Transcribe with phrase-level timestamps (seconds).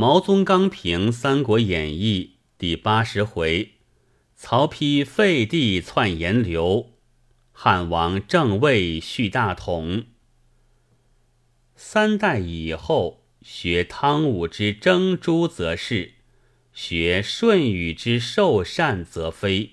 [0.00, 3.72] 毛宗刚评《三国演义》第八十回：
[4.36, 6.92] 曹丕废帝篡炎刘，
[7.50, 10.04] 汉王正位续大统。
[11.74, 16.12] 三代以后，学汤武之征诛则是，
[16.72, 19.72] 学舜禹之受禅则非。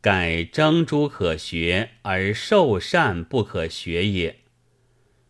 [0.00, 4.38] 盖征诛可学，而受禅不可学也。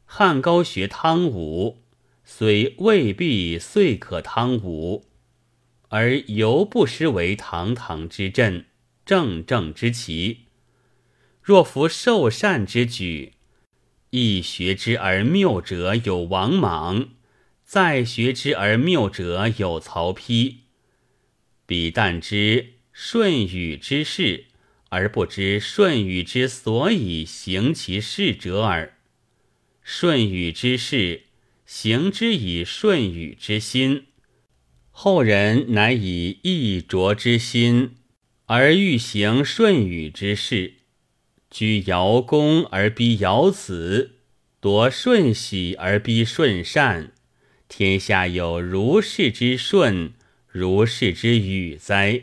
[0.05, 1.88] 汉高学汤武。
[2.31, 5.07] 虽未必遂可汤武，
[5.89, 8.67] 而犹不失为堂堂之阵，
[9.07, 10.41] 正正之奇。
[11.43, 13.33] 若夫受善之举，
[14.11, 17.09] 亦学之而谬者有王莽，
[17.65, 20.57] 再学之而谬者有曹丕。
[21.65, 24.45] 彼但知舜禹之事，
[24.91, 28.99] 而不知舜禹之所以行其事者耳。
[29.83, 31.23] 舜禹之事。
[31.71, 34.07] 行之以舜禹之心，
[34.91, 37.97] 后人乃以易卓之心
[38.47, 40.77] 而欲行舜禹之事，
[41.51, 44.13] 居尧公而逼尧子，
[44.61, 47.13] 夺舜喜而逼舜善，
[47.69, 50.15] 天下有如是之舜，
[50.49, 52.23] 如是之禹哉？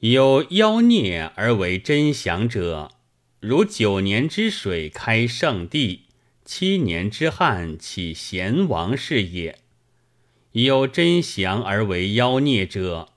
[0.00, 2.90] 有妖孽而为真祥者，
[3.40, 6.02] 如九年之水开圣地。
[6.50, 9.58] 七年之旱起贤王是也。
[10.52, 13.10] 有真祥而为妖孽者，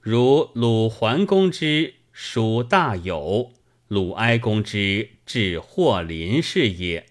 [0.00, 3.50] 如鲁桓公之属大有，
[3.88, 7.06] 鲁哀公之治霍林是也。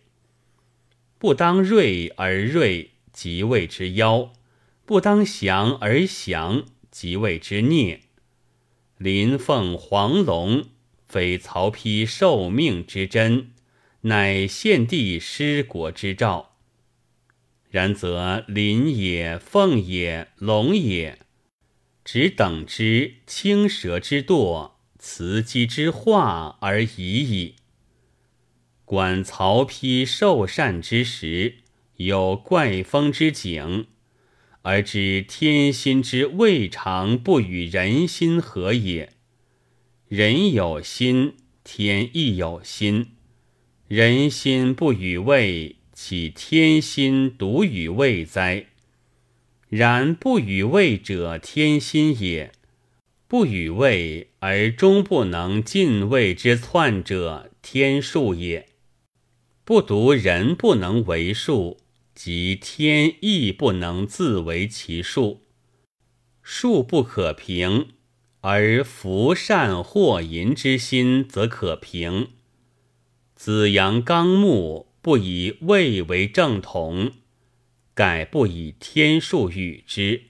[1.20, 4.32] 不当锐而锐，即谓之妖；
[4.86, 8.00] 不当祥而祥，即谓之孽。
[8.98, 10.70] 麟凤黄龙，
[11.10, 13.52] 非曹丕受命之真。
[14.06, 16.58] 乃献帝失国之兆。
[17.70, 21.20] 然则麟也、凤也、龙也，
[22.04, 27.56] 只等之青蛇之堕、雌鸡之化而已矣。
[28.86, 31.56] 观曹丕受禅之时，
[31.96, 33.88] 有怪风之景，
[34.62, 39.14] 而知天心之未尝不与人心合也。
[40.08, 43.15] 人有心，天亦有心。
[43.88, 48.66] 人心不与位，岂天心独与位哉？
[49.70, 52.50] 然不与位者，天心也；
[53.28, 58.70] 不与位而终不能进位之篡者，天数也。
[59.64, 61.78] 不独人不能为数，
[62.16, 65.42] 即天亦不能自为其数。
[66.42, 67.90] 数不可平，
[68.42, 72.30] 而福善祸淫之心则可平。
[73.36, 77.12] 子阳刚木，不以位为正统，
[77.94, 80.24] 改不以天数与之，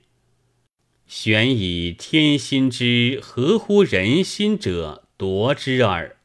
[1.06, 6.18] 选以天心之合乎人心者夺之耳。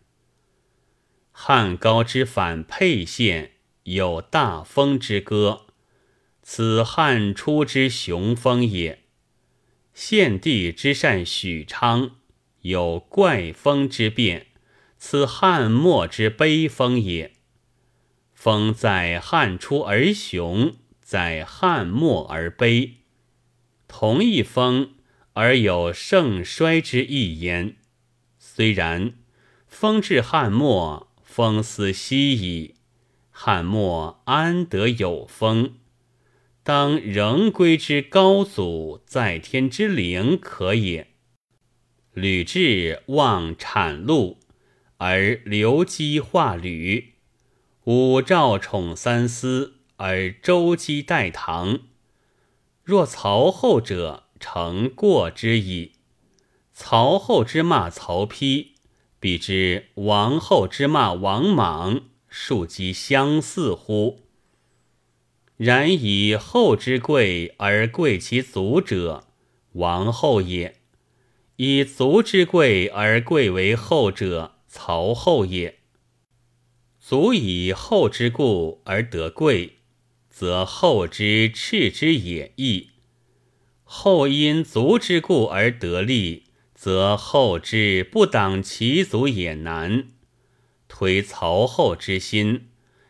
[1.31, 3.53] 汉高之反沛县，
[3.85, 5.67] 有大风之歌，
[6.43, 9.05] 此汉初之雄风也。
[9.93, 12.17] 献帝之善许昌，
[12.63, 14.47] 有怪风之变。
[15.03, 17.33] 此汉末之悲风也。
[18.35, 22.99] 风在汉初而雄，在汉末而悲。
[23.89, 24.97] 同一风
[25.33, 27.77] 而有盛衰之意焉。
[28.39, 29.15] 虽然，
[29.67, 32.75] 风至汉末，风思息矣。
[33.31, 35.77] 汉末安得有风？
[36.63, 41.09] 当仍归之高祖在天之灵可也。
[42.13, 44.40] 吕雉望产禄。
[45.03, 47.15] 而刘基化吕，
[47.85, 51.81] 武赵宠三司，而周姬代唐。
[52.85, 55.93] 若曹后者，成过之矣。
[56.75, 58.73] 曹后之骂曹丕，
[59.19, 64.19] 比之王后之骂王莽，庶几相似乎？
[65.57, 69.25] 然以后之贵而贵其族者，
[69.73, 70.75] 王后也；
[71.57, 74.57] 以族之贵而贵为后者。
[74.73, 75.81] 曹后也，
[77.01, 79.79] 足以后之故而得贵，
[80.31, 82.91] 则后之斥之也易；
[83.83, 90.07] 后因足之故而得利，则后之不挡其足也难。
[90.87, 92.69] 推曹后之心，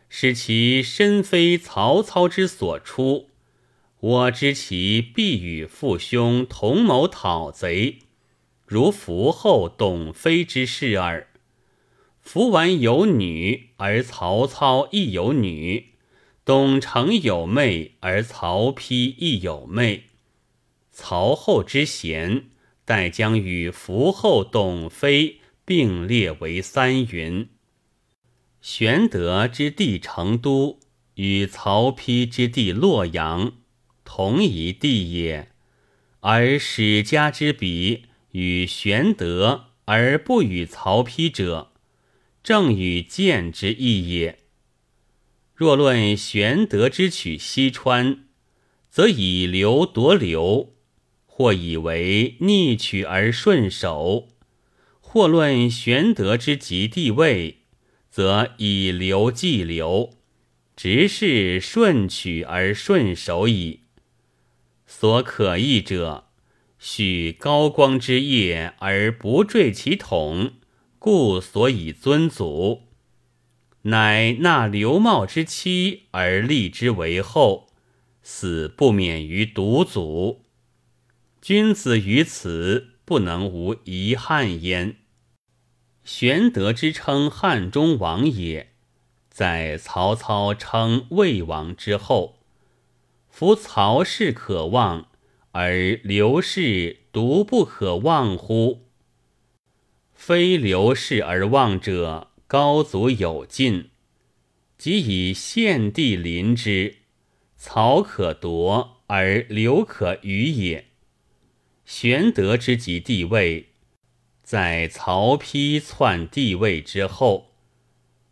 [0.09, 3.29] 使其身非曹操之所出，
[3.99, 7.99] 我知其必与父兄同谋讨贼，
[8.65, 11.27] 如伏后董妃之事耳。
[12.21, 15.95] 福完有女，而曹操亦有女，
[16.45, 20.03] 董承有妹，而曹丕亦有妹。
[20.91, 22.45] 曹后之贤，
[22.85, 27.49] 待将与伏后董妃并列为三云。
[28.61, 30.79] 玄德之地成都，
[31.15, 33.53] 与曹丕之地洛阳，
[34.05, 35.49] 同一地也。
[36.19, 41.70] 而史家之比与玄德而不与曹丕者，
[42.43, 44.39] 正与见之意也。
[45.53, 48.25] 若论玄德之取西川，
[48.89, 50.73] 则以流夺流，
[51.25, 54.29] 或以为逆取而顺守；
[54.99, 57.59] 或论玄德之及地位，
[58.09, 60.17] 则以流继流，
[60.75, 63.81] 直是顺取而顺守矣。
[64.87, 66.25] 所可议者，
[66.79, 70.53] 许高光之业而不坠其统，
[71.03, 72.83] 故所以尊祖；
[73.89, 77.69] 乃纳刘茂之妻而立之为后，
[78.21, 80.43] 死不免于独祖。
[81.41, 84.97] 君子于此不能无遗憾焉。
[86.03, 88.73] 玄德之称汉中王也，
[89.31, 92.37] 在曹操称魏王之后。
[93.27, 95.07] 夫曹氏可望，
[95.53, 98.90] 而刘氏独不可望乎？
[100.23, 103.89] 非刘氏而望者，高祖有尽，
[104.77, 106.97] 即以献帝临之，
[107.57, 110.85] 曹可夺而刘可与也。
[111.85, 113.69] 玄德之及帝位，
[114.43, 117.55] 在曹丕篡帝位之后，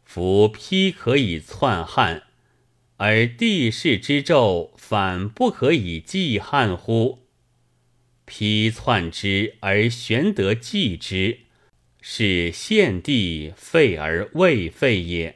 [0.03, 2.21] 夫丕可以篡汉。
[2.97, 7.25] 而帝室之胄反不可以继汉乎？
[8.27, 11.39] 丕篡之而玄德继之，
[12.01, 15.35] 是献帝废而未废也。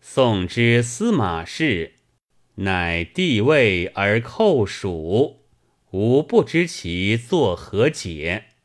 [0.00, 1.94] 宋之司马氏，
[2.56, 5.40] 乃帝位而寇蜀，
[5.90, 8.55] 吾不知其作何解。